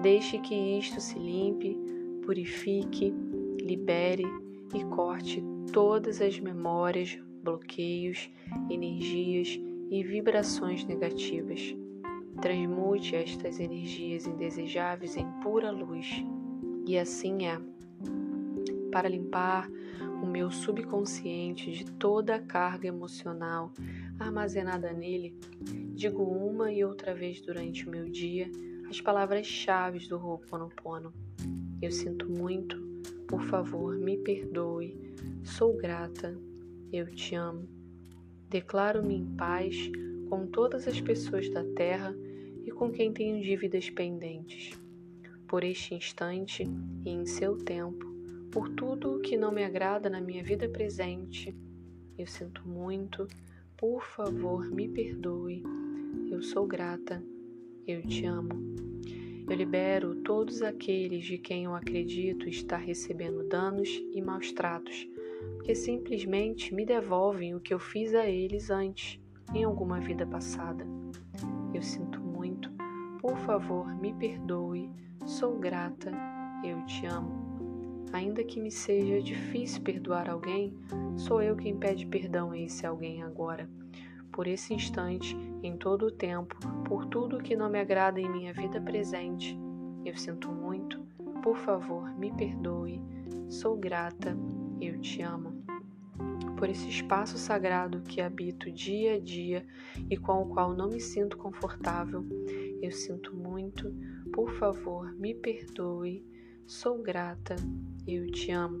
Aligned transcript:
Deixe 0.00 0.38
que 0.38 0.54
isto 0.54 1.00
se 1.00 1.18
limpe, 1.18 1.76
purifique, 2.24 3.12
libere 3.60 4.24
e 4.74 4.84
corte 4.84 5.42
todas 5.72 6.20
as 6.20 6.38
memórias, 6.38 7.18
bloqueios, 7.42 8.30
energias 8.70 9.60
e 9.90 10.02
vibrações 10.02 10.84
negativas. 10.84 11.74
Transmute 12.40 13.14
estas 13.14 13.60
energias 13.60 14.26
indesejáveis 14.26 15.16
em 15.16 15.26
pura 15.42 15.70
luz. 15.70 16.24
E 16.86 16.98
assim 16.98 17.46
é. 17.46 17.60
Para 18.90 19.08
limpar 19.08 19.70
o 20.22 20.26
meu 20.26 20.50
subconsciente 20.50 21.70
de 21.72 21.84
toda 21.84 22.36
a 22.36 22.40
carga 22.40 22.88
emocional 22.88 23.72
armazenada 24.18 24.92
nele, 24.92 25.34
digo 25.94 26.22
uma 26.22 26.72
e 26.72 26.84
outra 26.84 27.14
vez 27.14 27.40
durante 27.40 27.86
o 27.86 27.90
meu 27.90 28.08
dia 28.08 28.50
as 28.88 29.00
palavras-chave 29.00 30.06
do 30.08 30.16
Ho'oponopono. 30.16 31.12
Eu 31.80 31.90
sinto 31.90 32.28
muito, 32.30 32.76
por 33.26 33.42
favor, 33.42 33.96
me 33.96 34.18
perdoe, 34.18 34.96
sou 35.42 35.76
grata, 35.76 36.38
eu 36.92 37.06
te 37.06 37.34
amo. 37.34 37.68
Declaro-me 38.48 39.14
em 39.14 39.26
paz 39.36 39.90
com 40.28 40.46
todas 40.46 40.86
as 40.86 41.00
pessoas 41.00 41.48
da 41.50 41.64
terra 41.74 42.14
e 42.64 42.70
com 42.70 42.90
quem 42.90 43.12
tenho 43.12 43.42
dívidas 43.42 43.88
pendentes. 43.90 44.78
Por 45.46 45.64
este 45.64 45.94
instante 45.94 46.68
e 47.04 47.10
em 47.10 47.26
seu 47.26 47.56
tempo, 47.56 48.06
por 48.50 48.68
tudo 48.68 49.16
o 49.16 49.20
que 49.20 49.36
não 49.36 49.50
me 49.50 49.64
agrada 49.64 50.10
na 50.10 50.20
minha 50.20 50.44
vida 50.44 50.68
presente, 50.68 51.56
eu 52.18 52.26
sinto 52.26 52.68
muito, 52.68 53.26
por 53.76 54.02
favor, 54.04 54.70
me 54.70 54.88
perdoe, 54.88 55.62
eu 56.30 56.42
sou 56.42 56.66
grata, 56.66 57.22
eu 57.86 58.02
te 58.02 58.24
amo. 58.26 58.50
Eu 59.48 59.56
libero 59.56 60.14
todos 60.14 60.62
aqueles 60.62 61.24
de 61.24 61.36
quem 61.36 61.64
eu 61.64 61.74
acredito 61.74 62.48
estar 62.48 62.76
recebendo 62.76 63.46
danos 63.48 63.88
e 64.12 64.22
maus 64.22 64.52
tratos, 64.52 65.08
porque 65.56 65.74
simplesmente 65.74 66.74
me 66.74 66.86
devolvem 66.86 67.54
o 67.54 67.60
que 67.60 67.74
eu 67.74 67.78
fiz 67.78 68.14
a 68.14 68.26
eles 68.26 68.70
antes, 68.70 69.20
em 69.52 69.64
alguma 69.64 69.98
vida 70.00 70.26
passada. 70.26 70.86
Eu 71.74 71.82
sinto 71.82 72.20
muito, 72.20 72.70
por 73.20 73.36
favor, 73.38 73.94
me 74.00 74.14
perdoe, 74.14 74.88
sou 75.26 75.58
grata, 75.58 76.12
eu 76.64 76.84
te 76.86 77.04
amo. 77.06 77.42
Ainda 78.12 78.44
que 78.44 78.60
me 78.60 78.70
seja 78.70 79.20
difícil 79.20 79.82
perdoar 79.82 80.30
alguém, 80.30 80.76
sou 81.16 81.42
eu 81.42 81.56
quem 81.56 81.76
pede 81.76 82.06
perdão 82.06 82.52
a 82.52 82.58
esse 82.58 82.86
alguém 82.86 83.22
agora 83.22 83.68
por 84.32 84.46
esse 84.46 84.72
instante, 84.72 85.36
em 85.62 85.76
todo 85.76 86.06
o 86.06 86.10
tempo, 86.10 86.56
por 86.84 87.06
tudo 87.06 87.38
que 87.38 87.54
não 87.54 87.68
me 87.68 87.78
agrada 87.78 88.20
em 88.20 88.28
minha 88.28 88.52
vida 88.52 88.80
presente. 88.80 89.56
Eu 90.04 90.16
sinto 90.16 90.50
muito, 90.50 91.00
por 91.42 91.56
favor, 91.56 92.10
me 92.18 92.32
perdoe. 92.32 93.00
Sou 93.48 93.76
grata, 93.76 94.36
eu 94.80 94.98
te 94.98 95.22
amo. 95.22 95.62
Por 96.56 96.68
esse 96.68 96.88
espaço 96.88 97.36
sagrado 97.36 98.02
que 98.02 98.20
habito 98.20 98.70
dia 98.70 99.14
a 99.14 99.20
dia 99.20 99.66
e 100.08 100.16
com 100.16 100.42
o 100.42 100.48
qual 100.48 100.72
não 100.72 100.88
me 100.88 101.00
sinto 101.00 101.36
confortável, 101.36 102.24
eu 102.80 102.90
sinto 102.90 103.34
muito, 103.36 103.92
por 104.32 104.50
favor, 104.54 105.12
me 105.14 105.34
perdoe. 105.34 106.24
Sou 106.66 107.02
grata, 107.02 107.56
eu 108.06 108.30
te 108.30 108.50
amo. 108.50 108.80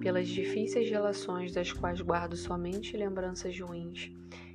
Pelas 0.00 0.28
difíceis 0.28 0.88
relações 0.88 1.52
das 1.52 1.72
quais 1.72 2.00
guardo 2.00 2.36
somente 2.36 2.96
lembranças 2.96 3.58
ruins, 3.58 4.12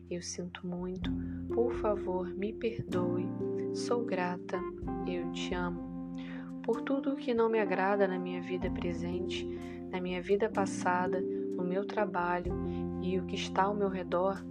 eu 0.09 0.21
sinto 0.21 0.65
muito, 0.65 1.11
por 1.53 1.73
favor, 1.73 2.27
me 2.35 2.53
perdoe. 2.53 3.27
Sou 3.73 4.05
grata, 4.05 4.59
eu 5.07 5.31
te 5.31 5.53
amo. 5.53 6.15
Por 6.63 6.81
tudo 6.81 7.13
o 7.13 7.15
que 7.15 7.33
não 7.33 7.49
me 7.49 7.59
agrada 7.59 8.07
na 8.07 8.17
minha 8.17 8.41
vida 8.41 8.69
presente, 8.71 9.45
na 9.91 9.99
minha 9.99 10.21
vida 10.21 10.49
passada, 10.49 11.21
no 11.21 11.63
meu 11.63 11.85
trabalho 11.85 12.53
e 13.01 13.19
o 13.19 13.25
que 13.25 13.35
está 13.35 13.63
ao 13.63 13.75
meu 13.75 13.89
redor, 13.89 14.43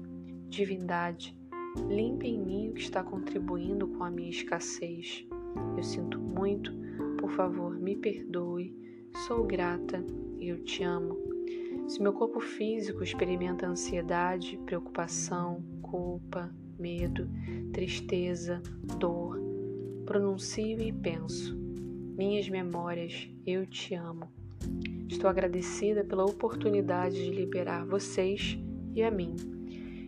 divindade, 0.49 1.37
limpe 1.89 2.29
em 2.29 2.39
mim 2.39 2.71
o 2.71 2.75
que 2.75 2.83
está 2.83 3.03
contribuindo 3.03 3.89
com 3.89 4.05
a 4.05 4.11
minha 4.11 4.31
escassez. 4.31 5.27
Eu 5.77 5.83
sinto 5.83 6.19
muito, 6.19 6.73
por 7.19 7.31
favor, 7.31 7.79
me 7.79 7.97
perdoe. 7.97 8.75
Sou 9.27 9.45
grata, 9.45 10.05
eu 10.41 10.63
te 10.65 10.83
amo. 10.83 11.24
Se 11.87 12.03
meu 12.03 12.15
corpo 12.15 12.41
físico 12.41 13.05
experimenta 13.05 13.67
ansiedade, 13.67 14.59
preocupação, 14.65 15.63
culpa, 15.83 16.51
medo, 16.79 17.29
tristeza, 17.73 18.63
dor, 18.99 19.39
pronuncio 20.07 20.81
e 20.81 20.91
penso: 20.91 21.55
Minhas 22.17 22.49
memórias, 22.49 23.29
eu 23.47 23.67
te 23.67 23.95
amo. 23.95 24.33
Estou 25.09 25.29
agradecida 25.29 26.03
pela 26.03 26.25
oportunidade 26.25 27.17
de 27.17 27.31
liberar 27.31 27.85
vocês 27.85 28.59
e 28.95 29.03
a 29.03 29.11
mim. 29.11 29.37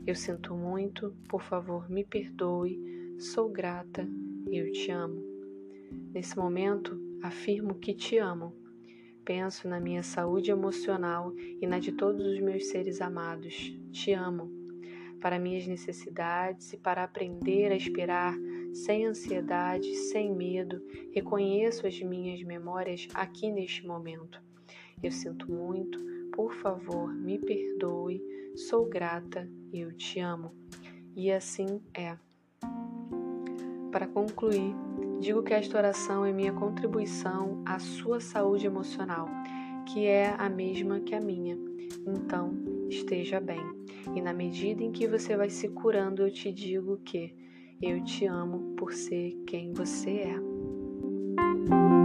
Eu 0.06 0.14
sinto 0.14 0.54
muito, 0.54 1.14
por 1.28 1.42
favor, 1.42 1.90
me 1.90 2.04
perdoe. 2.04 2.80
Sou 3.18 3.50
grata, 3.50 4.08
eu 4.50 4.72
te 4.72 4.90
amo. 4.90 5.22
Nesse 6.12 6.38
momento, 6.38 6.98
afirmo 7.22 7.74
que 7.74 7.92
te 7.92 8.16
amo 8.16 8.54
Penso 9.26 9.66
na 9.66 9.80
minha 9.80 10.04
saúde 10.04 10.52
emocional 10.52 11.34
e 11.60 11.66
na 11.66 11.80
de 11.80 11.90
todos 11.90 12.24
os 12.24 12.38
meus 12.38 12.68
seres 12.68 13.00
amados. 13.00 13.76
Te 13.90 14.12
amo. 14.12 14.48
Para 15.20 15.36
minhas 15.36 15.66
necessidades 15.66 16.72
e 16.72 16.76
para 16.76 17.02
aprender 17.02 17.72
a 17.72 17.74
esperar 17.74 18.38
sem 18.72 19.04
ansiedade, 19.04 19.92
sem 19.96 20.32
medo, 20.32 20.80
reconheço 21.12 21.88
as 21.88 22.00
minhas 22.00 22.40
memórias 22.44 23.08
aqui 23.14 23.50
neste 23.50 23.84
momento. 23.84 24.40
Eu 25.02 25.10
sinto 25.10 25.50
muito, 25.50 25.98
por 26.32 26.54
favor, 26.54 27.12
me 27.12 27.36
perdoe, 27.36 28.22
sou 28.54 28.86
grata 28.86 29.50
e 29.72 29.80
eu 29.80 29.92
te 29.92 30.20
amo. 30.20 30.54
E 31.16 31.32
assim 31.32 31.82
é. 31.92 32.16
Para 33.90 34.06
concluir, 34.06 34.85
Digo 35.20 35.42
que 35.42 35.54
esta 35.54 35.78
oração 35.78 36.24
é 36.24 36.32
minha 36.32 36.52
contribuição 36.52 37.62
à 37.64 37.78
sua 37.78 38.20
saúde 38.20 38.66
emocional, 38.66 39.28
que 39.86 40.06
é 40.06 40.34
a 40.38 40.48
mesma 40.48 41.00
que 41.00 41.14
a 41.14 41.20
minha. 41.20 41.58
Então, 42.06 42.52
esteja 42.88 43.40
bem. 43.40 43.60
E 44.14 44.20
na 44.20 44.32
medida 44.32 44.82
em 44.82 44.92
que 44.92 45.06
você 45.06 45.36
vai 45.36 45.50
se 45.50 45.68
curando, 45.68 46.22
eu 46.22 46.30
te 46.30 46.52
digo 46.52 46.98
que 46.98 47.34
eu 47.82 48.02
te 48.04 48.26
amo 48.26 48.74
por 48.76 48.92
ser 48.92 49.32
quem 49.46 49.72
você 49.72 50.10
é. 50.10 51.95